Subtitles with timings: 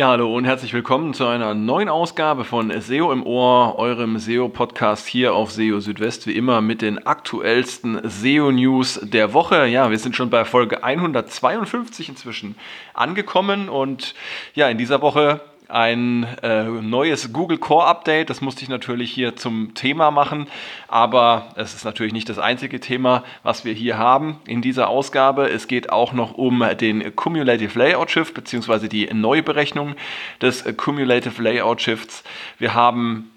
[0.00, 5.06] Ja, hallo und herzlich willkommen zu einer neuen Ausgabe von SEO im Ohr, eurem SEO-Podcast
[5.06, 9.66] hier auf SEO Südwest, wie immer mit den aktuellsten SEO-News der Woche.
[9.66, 12.54] Ja, wir sind schon bei Folge 152 inzwischen
[12.94, 14.14] angekommen und
[14.54, 15.42] ja, in dieser Woche
[15.72, 18.30] ein äh, neues Google Core Update.
[18.30, 20.48] Das musste ich natürlich hier zum Thema machen,
[20.88, 25.48] aber es ist natürlich nicht das einzige Thema, was wir hier haben in dieser Ausgabe.
[25.48, 28.88] Es geht auch noch um den Cumulative Layout Shift bzw.
[28.88, 29.94] die Neuberechnung
[30.40, 32.24] des Cumulative Layout Shifts.
[32.58, 33.30] Wir haben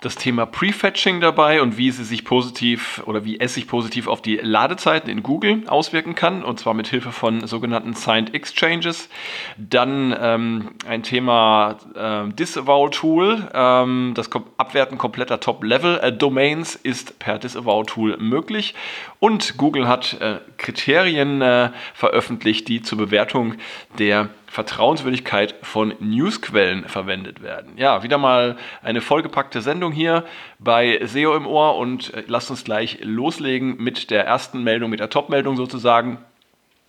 [0.00, 4.22] das Thema Prefetching dabei und wie sie sich positiv oder wie es sich positiv auf
[4.22, 9.08] die Ladezeiten in Google auswirken kann und zwar mit Hilfe von sogenannten Signed Exchanges.
[9.56, 13.48] Dann ähm, ein Thema äh, Disavow Tool.
[13.52, 18.74] Ähm, das Abwerten kompletter Top-Level-Domains ist per Disavow Tool möglich
[19.18, 23.54] und Google hat äh, Kriterien äh, veröffentlicht, die zur Bewertung
[23.98, 27.72] der Vertrauenswürdigkeit von Newsquellen verwendet werden.
[27.76, 30.24] Ja, wieder mal eine vollgepackte Sendung hier
[30.58, 35.00] bei SEO im Ohr und äh, lasst uns gleich loslegen mit der ersten Meldung, mit
[35.00, 36.18] der Top-Meldung sozusagen.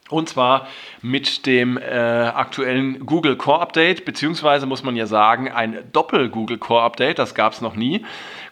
[0.09, 0.67] Und zwar
[1.01, 6.81] mit dem äh, aktuellen Google Core Update, beziehungsweise muss man ja sagen, ein Doppel-Google Core
[6.81, 8.03] Update, das gab es noch nie.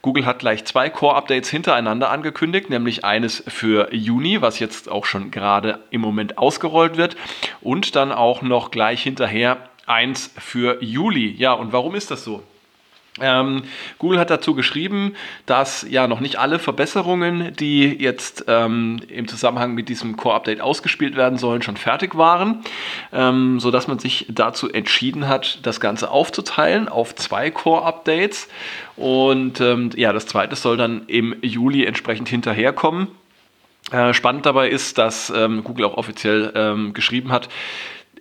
[0.03, 5.31] Google hat gleich zwei Core-Updates hintereinander angekündigt, nämlich eines für Juni, was jetzt auch schon
[5.31, 7.17] gerade im Moment ausgerollt wird,
[7.61, 11.31] und dann auch noch gleich hinterher eins für Juli.
[11.37, 12.43] Ja, und warum ist das so?
[13.21, 13.63] Ähm,
[13.97, 15.15] Google hat dazu geschrieben,
[15.45, 21.15] dass ja noch nicht alle Verbesserungen, die jetzt ähm, im Zusammenhang mit diesem Core-Update ausgespielt
[21.15, 22.63] werden sollen, schon fertig waren,
[23.11, 28.47] ähm, sodass man sich dazu entschieden hat, das Ganze aufzuteilen auf zwei Core-Updates.
[28.95, 33.07] Und ähm, ja, das zweite soll dann im Juli entsprechend hinterherkommen.
[33.91, 37.47] Äh, spannend dabei ist, dass ähm, Google auch offiziell ähm, geschrieben hat,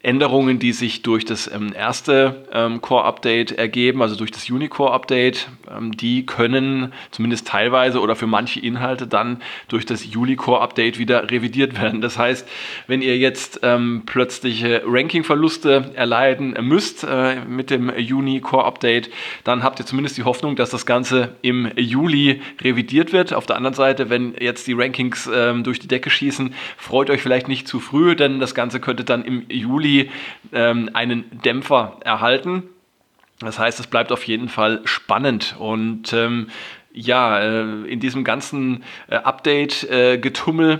[0.07, 5.97] Änderungen, die sich durch das ähm, erste ähm, Core-Update ergeben, also durch das Unicore-Update, ähm,
[5.97, 12.01] die können zumindest teilweise oder für manche Inhalte dann durch das Juli-Core-Update wieder revidiert werden.
[12.01, 12.49] Das heißt,
[12.87, 19.11] wenn ihr jetzt ähm, plötzliche Ranking-Verluste erleiden müsst äh, mit dem Juni-Core-Update,
[19.43, 23.35] dann habt ihr zumindest die Hoffnung, dass das Ganze im Juli revidiert wird.
[23.35, 27.23] Auf der anderen Seite, wenn jetzt die Rankings ähm, durch die Decke schießen, freut euch
[27.23, 29.96] vielleicht nicht zu früh, denn das Ganze könnte dann im Juli
[30.53, 32.65] ähm, einen Dämpfer erhalten.
[33.41, 36.49] Das heißt, es bleibt auf jeden Fall spannend und ähm,
[36.93, 40.79] ja, äh, in diesem ganzen äh, Update-Getummel äh,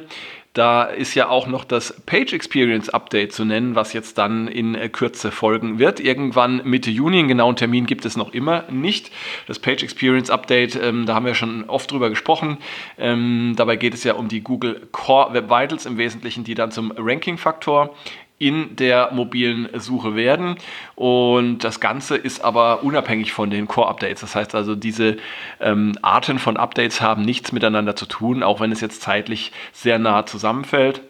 [0.57, 4.75] da ist ja auch noch das Page Experience Update zu nennen, was jetzt dann in
[4.75, 6.01] äh, Kürze folgen wird.
[6.01, 9.11] Irgendwann Mitte Juni, einen genauen Termin gibt es noch immer nicht.
[9.47, 12.57] Das Page Experience Update, ähm, da haben wir schon oft drüber gesprochen.
[12.97, 16.71] Ähm, dabei geht es ja um die Google Core Web Vitals im Wesentlichen, die dann
[16.71, 17.95] zum Ranking-Faktor
[18.39, 20.57] in der mobilen Suche werden.
[20.95, 24.21] Und das Ganze ist aber unabhängig von den Core-Updates.
[24.21, 25.17] Das heißt also, diese
[25.61, 29.99] ähm, Arten von Updates haben nichts miteinander zu tun, auch wenn es jetzt zeitlich sehr
[29.99, 31.03] nah zusammenfällt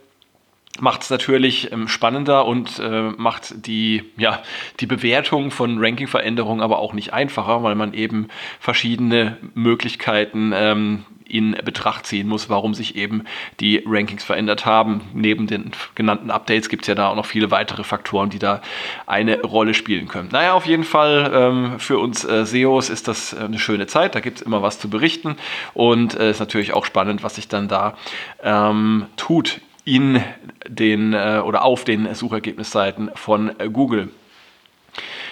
[0.80, 4.42] macht es natürlich ähm, spannender und äh, macht die, ja,
[4.80, 8.28] die Bewertung von Ranking-Veränderungen aber auch nicht einfacher, weil man eben
[8.60, 13.24] verschiedene Möglichkeiten ähm, in Betracht ziehen muss, warum sich eben
[13.60, 15.00] die Rankings verändert haben.
[15.12, 18.62] Neben den genannten Updates gibt es ja da auch noch viele weitere Faktoren, die da
[19.06, 20.28] eine Rolle spielen können.
[20.32, 24.14] Naja, auf jeden Fall ähm, für uns äh, SEOs ist das äh, eine schöne Zeit.
[24.14, 25.36] Da gibt es immer was zu berichten
[25.74, 27.96] und es äh, ist natürlich auch spannend, was sich dann da
[28.42, 30.22] ähm, tut in
[30.68, 34.10] den äh, oder auf den Suchergebnisseiten von Google.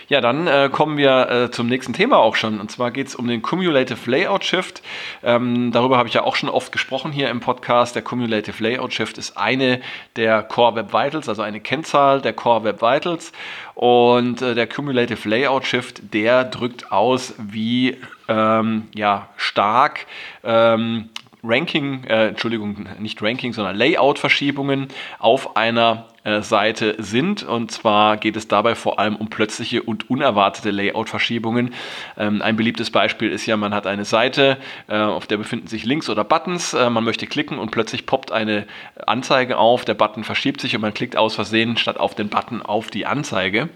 [0.09, 2.61] Ja, dann äh, kommen wir äh, zum nächsten Thema auch schon.
[2.61, 4.83] Und zwar geht es um den Cumulative Layout Shift.
[5.23, 7.95] Ähm, darüber habe ich ja auch schon oft gesprochen hier im Podcast.
[7.95, 9.81] Der Cumulative Layout Shift ist eine
[10.17, 13.33] der Core Web Vitals, also eine Kennzahl der Core Web Vitals.
[13.75, 17.97] Und äh, der Cumulative Layout Shift, der drückt aus, wie
[18.29, 20.07] ähm, ja, stark
[20.43, 21.09] ähm,
[21.43, 27.43] Ranking, äh, Entschuldigung, nicht Ranking, sondern Layout-Verschiebungen auf einer äh, Seite sind.
[27.43, 31.75] Und zwar geht es dabei vor allem um plötzliche und unerwartete Layout-Verschiebungen.
[32.17, 34.56] Ähm, ein beliebtes Beispiel ist ja, man hat eine Seite,
[34.88, 36.75] äh, auf der befinden sich Links oder Buttons.
[36.75, 38.67] Äh, man möchte klicken und plötzlich poppt eine
[39.06, 39.85] Anzeige auf.
[39.85, 43.06] Der Button verschiebt sich und man klickt aus Versehen statt auf den Button auf die
[43.06, 43.69] Anzeige.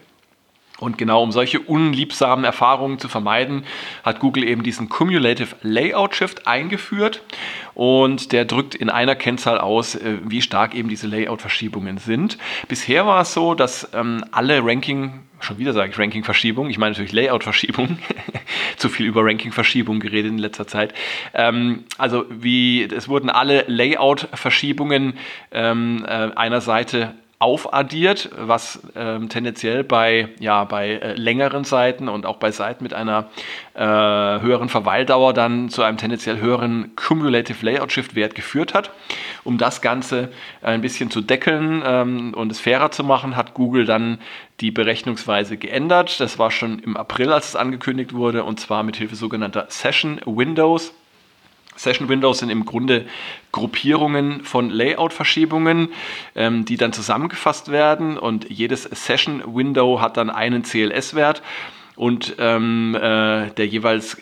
[0.80, 3.64] Und genau um solche unliebsamen Erfahrungen zu vermeiden,
[4.04, 7.22] hat Google eben diesen Cumulative Layout Shift eingeführt
[7.74, 12.38] und der drückt in einer Kennzahl aus, äh, wie stark eben diese Layout-Verschiebungen sind.
[12.68, 16.92] Bisher war es so, dass ähm, alle Ranking, schon wieder sage ich Ranking-Verschiebung, ich meine
[16.92, 17.98] natürlich Layout-Verschiebung,
[18.76, 20.94] zu viel über Ranking-Verschiebung geredet in letzter Zeit.
[21.34, 25.14] Ähm, also wie, es wurden alle Layout-Verschiebungen
[25.50, 32.26] ähm, äh, einer Seite aufaddiert, was ähm, tendenziell bei, ja, bei äh, längeren Seiten und
[32.26, 33.30] auch bei Seiten mit einer
[33.74, 38.90] äh, höheren Verweildauer dann zu einem tendenziell höheren Cumulative Layout Shift Wert geführt hat.
[39.44, 40.30] Um das Ganze
[40.62, 44.18] ein bisschen zu deckeln ähm, und es fairer zu machen, hat Google dann
[44.60, 46.18] die Berechnungsweise geändert.
[46.18, 50.20] Das war schon im April, als es angekündigt wurde, und zwar mit Hilfe sogenannter Session
[50.26, 50.92] Windows.
[51.78, 53.06] Session Windows sind im Grunde
[53.52, 55.88] Gruppierungen von Layout-Verschiebungen,
[56.34, 61.42] ähm, die dann zusammengefasst werden und jedes Session Window hat dann einen CLS-Wert
[61.96, 64.18] und ähm, äh, der jeweils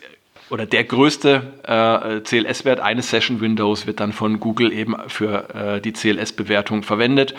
[0.49, 5.81] oder der größte äh, CLS-Wert eines Session Windows wird dann von Google eben für äh,
[5.81, 7.35] die CLS-Bewertung verwendet.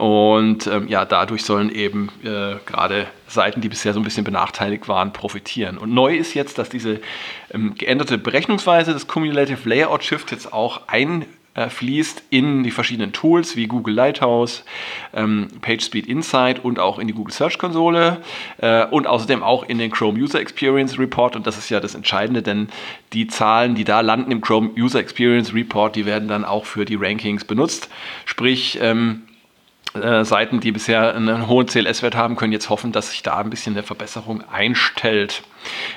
[0.00, 4.88] Und ähm, ja, dadurch sollen eben äh, gerade Seiten, die bisher so ein bisschen benachteiligt
[4.88, 5.76] waren, profitieren.
[5.76, 7.02] Und neu ist jetzt, dass diese
[7.52, 11.26] ähm, geänderte Berechnungsweise des Cumulative Layout Shift jetzt auch ein
[11.68, 14.64] fließt in die verschiedenen Tools wie Google Lighthouse,
[15.12, 18.18] ähm, PageSpeed Insight und auch in die Google Search Konsole
[18.58, 21.34] äh, und außerdem auch in den Chrome User Experience Report.
[21.34, 22.68] Und das ist ja das Entscheidende, denn
[23.12, 26.84] die Zahlen, die da landen im Chrome User Experience Report, die werden dann auch für
[26.84, 27.90] die Rankings benutzt.
[28.24, 29.24] Sprich, ähm,
[29.94, 33.50] äh, Seiten, die bisher einen hohen CLS-Wert haben, können jetzt hoffen, dass sich da ein
[33.50, 35.42] bisschen eine Verbesserung einstellt.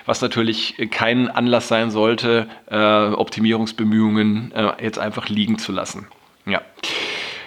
[0.05, 6.07] Was natürlich kein Anlass sein sollte, äh, Optimierungsbemühungen äh, jetzt einfach liegen zu lassen.
[6.45, 6.61] Ja.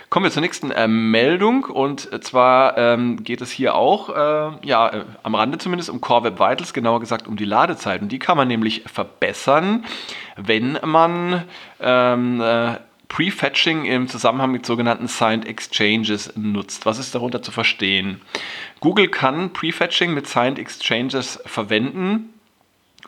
[0.09, 4.89] Kommen wir zur nächsten äh, Meldung und zwar ähm, geht es hier auch, äh, ja,
[4.89, 8.03] äh, am Rande zumindest um Core Web Vitals, genauer gesagt um die Ladezeit.
[8.03, 9.85] Und die kann man nämlich verbessern,
[10.37, 11.43] wenn man
[11.81, 12.41] ähm,
[13.09, 16.87] Prefetching im Zusammenhang mit sogenannten Signed Exchanges nutzt.
[16.87, 18.21] Was ist darunter zu verstehen?
[18.81, 22.35] Google kann Prefetching mit Signed Exchanges verwenden,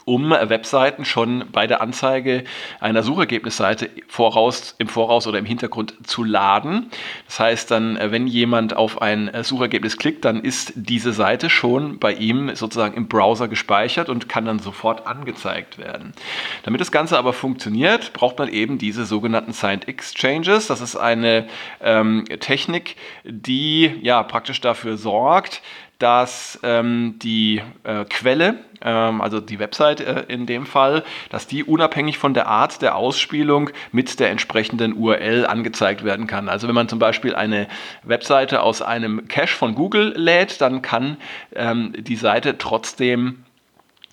[0.09, 2.45] um Webseiten schon bei der Anzeige
[2.81, 6.91] einer Suchergebnisseite voraus, im Voraus oder im Hintergrund zu laden.
[7.27, 11.51] Das heißt dann, äh, wenn jemand auf ein äh, Suchergebnis klickt, dann ist diese Seite
[11.51, 16.15] schon bei ihm sozusagen im Browser gespeichert und kann dann sofort angezeigt werden.
[16.63, 20.69] Damit das Ganze aber funktioniert, braucht man eben diese sogenannten Signed Exchanges.
[20.69, 21.47] Das ist eine
[21.83, 25.61] ähm, Technik, die ja praktisch dafür sorgt,
[25.99, 31.65] dass ähm, die äh, Quelle, ähm, also die Website äh, in dem Fall, dass die
[31.65, 36.49] unabhängig von der Art der Ausspielung mit der entsprechenden URL angezeigt werden kann.
[36.49, 37.67] Also wenn man zum Beispiel eine
[38.05, 41.17] Webseite aus einem Cache von Google lädt, dann kann
[41.55, 43.45] ähm, die Seite trotzdem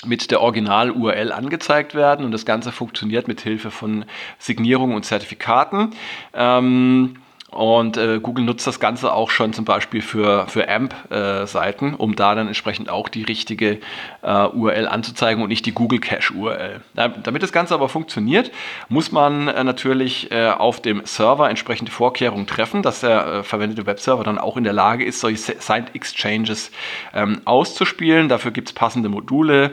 [0.05, 4.05] mit der Original-URL angezeigt werden und das Ganze funktioniert mit Hilfe von
[4.39, 5.91] Signierungen und Zertifikaten.
[6.33, 7.17] Ähm,
[7.55, 12.17] und äh, Google nutzt das Ganze auch schon zum Beispiel für, für AMP-Seiten, äh, um
[12.17, 13.79] da dann entsprechend auch die richtige
[14.23, 16.81] äh, URL anzuzeigen und nicht die Google Cache-URL.
[16.93, 18.51] Damit das Ganze aber funktioniert,
[18.89, 23.85] muss man äh, natürlich äh, auf dem Server entsprechende Vorkehrungen treffen, dass der äh, verwendete
[23.85, 26.71] Webserver dann auch in der Lage ist, solche Signed Exchanges
[27.13, 28.27] ähm, auszuspielen.
[28.27, 29.71] Dafür gibt es passende Module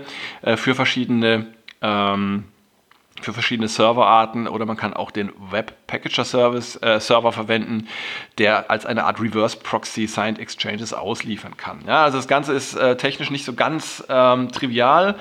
[0.57, 1.47] für verschiedene
[1.81, 2.45] ähm,
[3.25, 7.89] für verschiedene Serverarten oder man kann auch den Web Packager Service äh, Server verwenden,
[8.39, 11.81] der als eine Art Reverse Proxy Signed Exchanges ausliefern kann.
[11.87, 15.17] Ja, also das Ganze ist äh, technisch nicht so ganz ähm, trivial,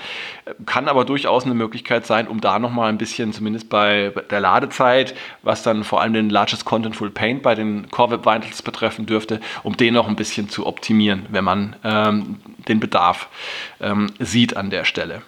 [0.65, 5.15] kann aber durchaus eine Möglichkeit sein, um da nochmal ein bisschen, zumindest bei der Ladezeit,
[5.43, 9.39] was dann vor allem den Largest Contentful Paint bei den Core Web Vitals betreffen dürfte,
[9.63, 13.27] um den noch ein bisschen zu optimieren, wenn man ähm, den Bedarf
[13.79, 15.21] ähm, sieht an der Stelle.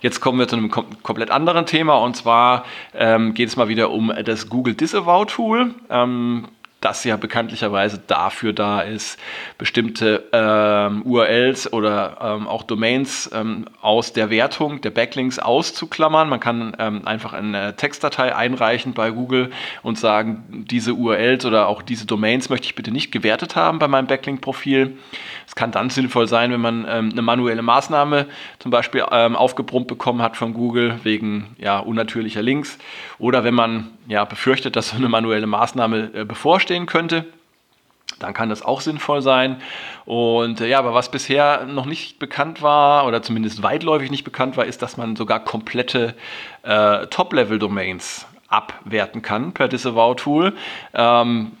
[0.00, 3.68] Jetzt kommen wir zu einem kom komplett anderen Thema und zwar ähm, geht es mal
[3.68, 5.74] wieder um das Google Disavow Tool.
[5.88, 6.48] Ähm,
[6.80, 9.18] das ja bekanntlicherweise dafür da ist,
[9.58, 16.28] bestimmte ähm, URLs oder ähm, auch Domains ähm, aus der Wertung der Backlinks auszuklammern.
[16.28, 19.50] Man kann ähm, einfach eine Textdatei einreichen bei Google
[19.82, 23.88] und sagen, diese URLs oder auch diese Domains möchte ich bitte nicht gewertet haben bei
[23.88, 24.96] meinem Backlink-Profil.
[25.46, 28.26] Es kann dann sinnvoll sein, wenn man ähm, eine manuelle Maßnahme
[28.58, 32.78] zum Beispiel ähm, aufgebrummt bekommen hat von Google wegen ja, unnatürlicher Links
[33.18, 36.24] oder wenn man ja, befürchtet, dass so eine manuelle Maßnahme äh,
[36.70, 37.26] bevorstehen könnte,
[38.20, 39.60] dann kann das auch sinnvoll sein.
[40.04, 44.56] Und äh, ja, aber was bisher noch nicht bekannt war oder zumindest weitläufig nicht bekannt
[44.56, 46.14] war, ist, dass man sogar komplette
[46.62, 50.54] äh, Top-Level-Domains abwerten kann per Disavow-Tool.
[50.94, 51.52] Ähm,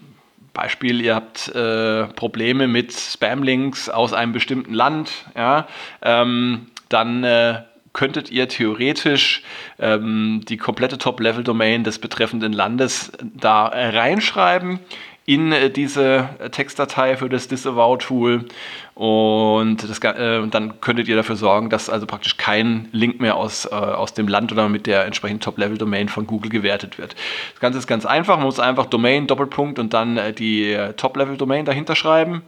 [0.52, 5.66] Beispiel, ihr habt äh, Probleme mit Spam-Links aus einem bestimmten Land, ja,
[6.02, 9.42] ähm, dann äh, könntet ihr theoretisch
[9.78, 14.80] ähm, die komplette Top-Level-Domain des betreffenden Landes da äh, reinschreiben
[15.26, 18.46] in äh, diese Textdatei für das Disavow-Tool
[18.94, 23.64] und das, äh, dann könntet ihr dafür sorgen, dass also praktisch kein Link mehr aus,
[23.64, 27.16] äh, aus dem Land oder mit der entsprechenden Top-Level-Domain von Google gewertet wird.
[27.52, 30.92] Das Ganze ist ganz einfach, man muss einfach Domain, Doppelpunkt und dann äh, die äh,
[30.92, 32.42] Top-Level-Domain dahinter schreiben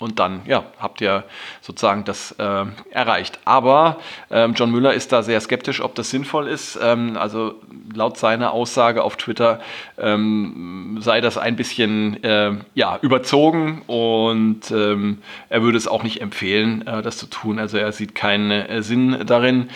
[0.00, 1.22] und dann ja, habt ihr
[1.60, 3.38] sozusagen das äh, erreicht.
[3.44, 3.98] Aber
[4.30, 6.78] ähm, John Müller ist da sehr skeptisch, ob das sinnvoll ist.
[6.82, 7.60] Ähm, also
[7.94, 9.60] laut seiner Aussage auf Twitter
[9.96, 16.20] ähm, sei das ein bisschen äh, ja, überzogen und ähm, er würde es auch nicht
[16.20, 17.60] empfehlen, äh, das zu tun.
[17.60, 19.70] Also er sieht keinen äh, Sinn darin.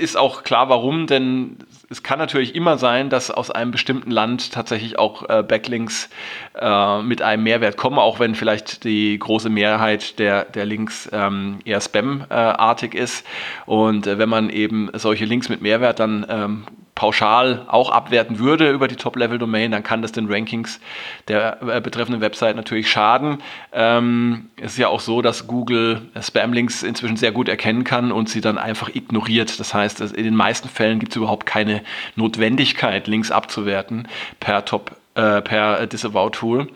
[0.00, 1.58] Ist auch klar, warum, denn
[1.90, 6.10] es kann natürlich immer sein, dass aus einem bestimmten Land tatsächlich auch äh, Backlinks
[6.54, 11.60] äh, mit einem Mehrwert kommen, auch wenn vielleicht die große Mehrheit der, der Links ähm,
[11.64, 13.26] eher Spam-artig ist.
[13.64, 16.64] Und äh, wenn man eben solche Links mit Mehrwert dann ähm,
[16.98, 20.80] pauschal auch abwerten würde über die Top-Level-Domain, dann kann das den Rankings
[21.28, 23.38] der äh, betreffenden Website natürlich schaden.
[23.72, 28.28] Ähm, es ist ja auch so, dass Google Spam-Links inzwischen sehr gut erkennen kann und
[28.28, 29.60] sie dann einfach ignoriert.
[29.60, 31.82] Das heißt, in den meisten Fällen gibt es überhaupt keine
[32.16, 34.08] Notwendigkeit, Links abzuwerten
[34.40, 36.68] per Top äh, per Disavow-Tool.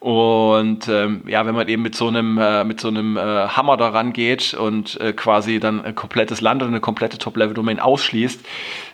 [0.00, 3.76] Und ähm, ja, wenn man eben mit so einem, äh, mit so einem äh, Hammer
[3.76, 8.40] daran geht und äh, quasi dann ein komplettes Land oder eine komplette Top-Level-Domain ausschließt,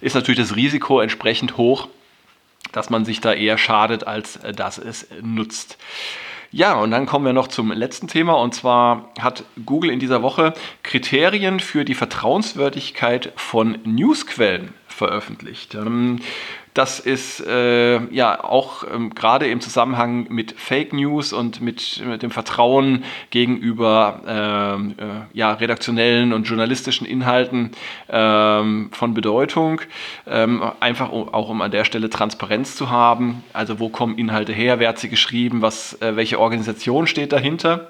[0.00, 1.88] ist natürlich das Risiko entsprechend hoch,
[2.70, 5.76] dass man sich da eher schadet, als äh, dass es nutzt.
[6.54, 8.34] Ja, und dann kommen wir noch zum letzten Thema.
[8.34, 15.74] Und zwar hat Google in dieser Woche Kriterien für die Vertrauenswürdigkeit von Newsquellen veröffentlicht.
[15.74, 16.20] Ähm,
[16.74, 22.22] das ist äh, ja auch ähm, gerade im Zusammenhang mit Fake News und mit, mit
[22.22, 27.72] dem Vertrauen gegenüber ähm, äh, ja, redaktionellen und journalistischen Inhalten
[28.08, 29.82] ähm, von Bedeutung.
[30.26, 33.44] Ähm, einfach auch um an der Stelle Transparenz zu haben.
[33.52, 37.88] Also wo kommen Inhalte her, wer hat sie geschrieben, was, äh, welche Organisation steht dahinter.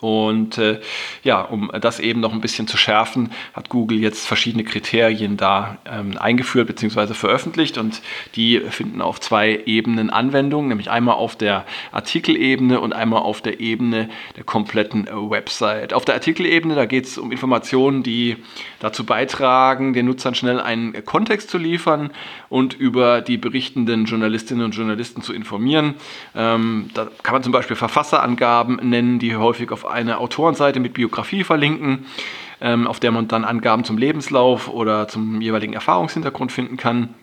[0.00, 0.80] Und äh,
[1.24, 5.78] ja, um das eben noch ein bisschen zu schärfen, hat Google jetzt verschiedene Kriterien da
[5.84, 7.14] ähm, eingeführt bzw.
[7.14, 8.00] veröffentlicht und
[8.36, 13.60] die finden auf zwei Ebenen Anwendung, nämlich einmal auf der Artikelebene und einmal auf der
[13.60, 15.92] Ebene der kompletten äh, Website.
[15.92, 18.36] Auf der Artikelebene, da geht es um Informationen, die
[18.78, 22.10] dazu beitragen, den Nutzern schnell einen Kontext zu liefern
[22.48, 25.94] und über die berichtenden Journalistinnen und Journalisten zu informieren.
[26.36, 31.44] Ähm, da kann man zum Beispiel Verfasserangaben nennen, die häufig auf eine Autorenseite mit Biografie
[31.44, 32.06] verlinken,
[32.60, 37.14] ähm, auf der man dann Angaben zum Lebenslauf oder zum jeweiligen Erfahrungshintergrund finden kann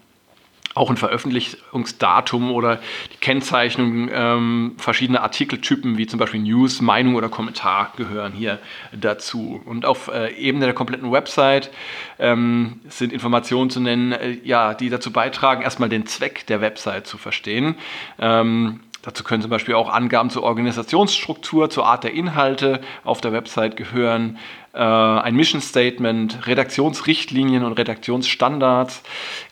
[0.76, 2.82] auch ein Veröffentlichungsdatum oder
[3.14, 8.60] die Kennzeichnung ähm, verschiedener Artikeltypen wie zum Beispiel News, Meinung oder Kommentar gehören hier
[8.92, 9.62] dazu.
[9.66, 11.72] Und auf äh, Ebene der kompletten Website
[12.20, 17.08] ähm, sind Informationen zu nennen, äh, ja, die dazu beitragen, erstmal den Zweck der Website
[17.08, 17.76] zu verstehen.
[18.20, 23.32] Ähm, Dazu können zum Beispiel auch Angaben zur Organisationsstruktur, zur Art der Inhalte auf der
[23.32, 24.40] Website gehören,
[24.74, 29.04] äh, ein Mission Statement, Redaktionsrichtlinien und Redaktionsstandards,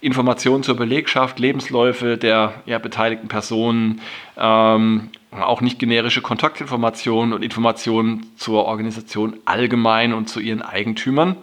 [0.01, 4.01] Informationen zur Belegschaft, Lebensläufe der ja, beteiligten Personen,
[4.37, 11.37] ähm, auch nicht generische Kontaktinformationen und Informationen zur Organisation allgemein und zu ihren Eigentümern.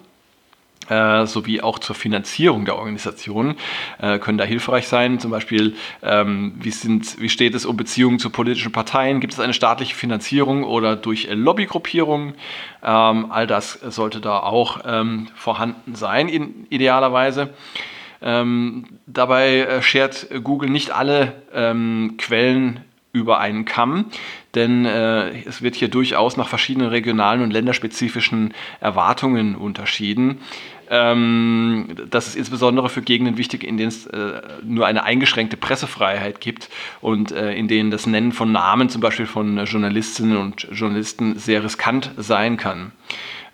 [0.90, 3.54] Äh, sowie auch zur Finanzierung der Organisation
[4.00, 5.20] äh, können da hilfreich sein.
[5.20, 9.20] Zum Beispiel, ähm, wie, sind, wie steht es um Beziehungen zu politischen Parteien?
[9.20, 12.34] Gibt es eine staatliche Finanzierung oder durch Lobbygruppierungen?
[12.82, 17.50] Ähm, all das sollte da auch ähm, vorhanden sein, in, idealerweise.
[18.20, 22.80] Ähm, dabei äh, schert Google nicht alle ähm, Quellen
[23.12, 24.06] über einen Kamm,
[24.54, 30.40] denn äh, es wird hier durchaus nach verschiedenen regionalen und länderspezifischen Erwartungen unterschieden.
[30.90, 36.40] Ähm, das ist insbesondere für Gegenden wichtig, in denen es äh, nur eine eingeschränkte Pressefreiheit
[36.40, 36.68] gibt
[37.00, 41.62] und äh, in denen das Nennen von Namen zum Beispiel von Journalistinnen und Journalisten sehr
[41.62, 42.90] riskant sein kann.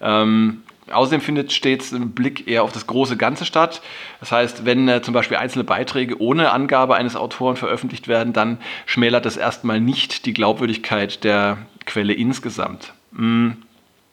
[0.01, 3.83] Ähm, Außerdem findet stets ein Blick eher auf das große Ganze statt.
[4.21, 8.59] Das heißt, wenn äh, zum Beispiel einzelne Beiträge ohne Angabe eines Autoren veröffentlicht werden, dann
[8.87, 12.93] schmälert das erstmal nicht die Glaubwürdigkeit der Quelle insgesamt.
[13.11, 13.57] Mhm.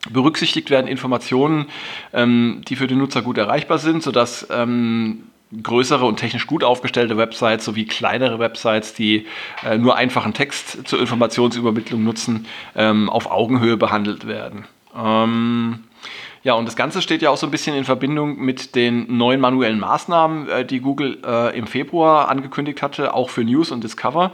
[0.10, 1.68] Berücksichtigt werden Informationen,
[2.14, 5.24] ähm, die für den Nutzer gut erreichbar sind, sodass ähm,
[5.62, 9.28] größere und technisch gut aufgestellte Websites sowie kleinere Websites, die
[9.64, 14.66] äh, nur einfachen Text zur Informationsübermittlung nutzen, ähm, auf Augenhöhe behandelt werden.
[14.98, 15.84] Ähm,
[16.44, 19.40] ja, und das Ganze steht ja auch so ein bisschen in Verbindung mit den neuen
[19.40, 24.34] manuellen Maßnahmen, äh, die Google äh, im Februar angekündigt hatte, auch für News und Discover.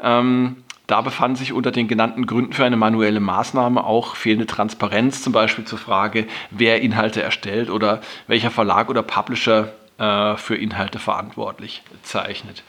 [0.00, 0.56] Ähm,
[0.90, 5.32] da befanden sich unter den genannten Gründen für eine manuelle Maßnahme auch fehlende Transparenz, zum
[5.32, 11.82] Beispiel zur Frage, wer Inhalte erstellt oder welcher Verlag oder Publisher äh, für Inhalte verantwortlich
[12.02, 12.64] zeichnet.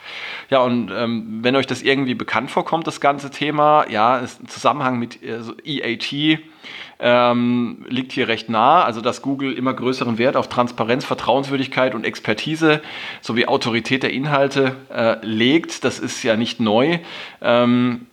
[0.50, 4.48] Ja, und ähm, wenn euch das irgendwie bekannt vorkommt, das ganze Thema, ja, ist im
[4.48, 6.40] Zusammenhang mit also EAT,
[7.00, 8.84] ähm, liegt hier recht nah.
[8.84, 12.82] Also dass Google immer größeren Wert auf Transparenz, Vertrauenswürdigkeit und Expertise
[13.20, 15.84] sowie Autorität der Inhalte äh, legt.
[15.84, 16.98] Das ist ja nicht neu.
[17.40, 18.06] Ähm,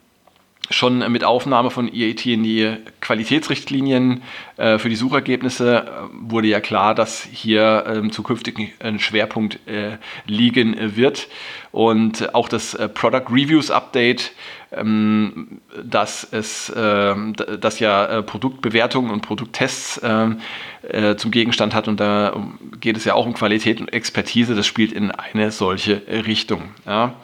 [0.69, 4.21] schon mit Aufnahme von EAT in die Qualitätsrichtlinien
[4.57, 9.97] äh, für die Suchergebnisse äh, wurde ja klar, dass hier ähm, zukünftig ein Schwerpunkt äh,
[10.25, 11.27] liegen wird.
[11.71, 14.31] Und auch das äh, Product Reviews Update,
[14.71, 20.39] ähm, dass es, ähm, dass ja äh, Produktbewertungen und Produkttests ähm,
[20.83, 21.87] äh, zum Gegenstand hat.
[21.87, 22.35] Und da
[22.79, 24.55] geht es ja auch um Qualität und Expertise.
[24.55, 26.69] Das spielt in eine solche Richtung.
[26.85, 27.15] Ja.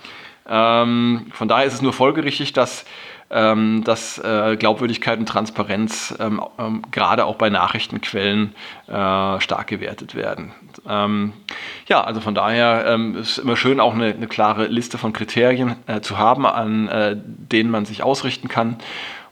[0.47, 2.85] Ähm, von daher ist es nur folgerichtig, dass
[3.29, 8.53] dass äh, Glaubwürdigkeit und Transparenz ähm, ähm, gerade auch bei Nachrichtenquellen
[8.88, 10.53] äh, stark gewertet werden.
[10.88, 11.34] Ähm,
[11.88, 15.12] ja, also von daher ähm, ist es immer schön, auch eine, eine klare Liste von
[15.12, 16.89] Kriterien äh, zu haben, an
[17.25, 18.77] denen man sich ausrichten kann.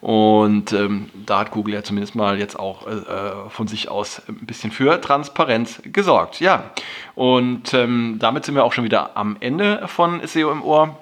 [0.04, 4.46] Und ähm, da hat Google ja zumindest mal jetzt auch äh, von sich aus ein
[4.46, 6.42] bisschen für Transparenz gesorgt.
[6.42, 6.72] Ja,
[7.16, 10.98] und ähm, damit sind wir auch schon wieder am Ende von SEO im Ohr.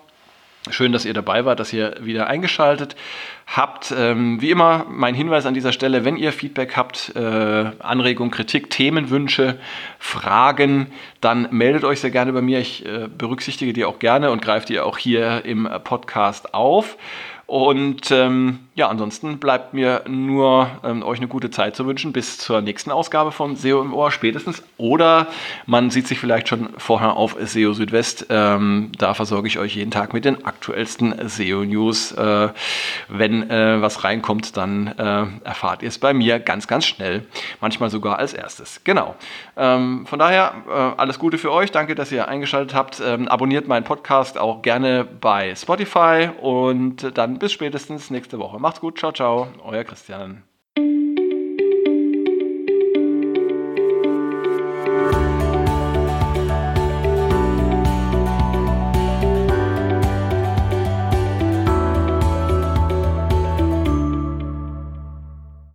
[0.70, 2.96] Schön, dass ihr dabei wart, dass ihr wieder eingeschaltet
[3.48, 3.92] habt.
[3.98, 8.70] Ähm, wie immer mein Hinweis an dieser Stelle, wenn ihr Feedback habt, äh, Anregungen, Kritik,
[8.70, 9.58] Themenwünsche,
[9.98, 12.60] Fragen, dann meldet euch sehr gerne bei mir.
[12.60, 16.96] Ich äh, berücksichtige die auch gerne und greife die auch hier im Podcast auf.
[17.52, 22.38] Und ähm, ja, ansonsten bleibt mir nur ähm, euch eine gute Zeit zu wünschen bis
[22.38, 24.64] zur nächsten Ausgabe von SEO im Ohr spätestens.
[24.78, 25.28] Oder
[25.66, 28.28] man sieht sich vielleicht schon vorher auf SEO Südwest.
[28.30, 32.14] Ähm, da versorge ich euch jeden Tag mit den aktuellsten SEO-News.
[32.14, 32.50] Äh,
[33.10, 37.26] wenn äh, was reinkommt, dann äh, erfahrt ihr es bei mir ganz, ganz schnell.
[37.60, 38.80] Manchmal sogar als erstes.
[38.86, 39.16] Genau.
[39.58, 41.70] Ähm, von daher äh, alles Gute für euch.
[41.74, 43.02] Danke, dass ihr eingeschaltet habt.
[43.06, 48.60] Ähm, abonniert meinen Podcast auch gerne bei Spotify und dann bis spätestens nächste Woche.
[48.60, 50.44] Macht's gut, ciao, ciao, euer Christian.